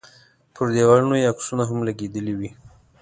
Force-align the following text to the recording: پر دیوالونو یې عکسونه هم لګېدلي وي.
پر 0.55 0.67
دیوالونو 0.75 1.15
یې 1.19 1.29
عکسونه 1.31 1.63
هم 1.69 1.79
لګېدلي 1.87 2.33
وي. 2.39 2.49